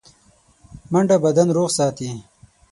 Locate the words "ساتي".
1.77-2.09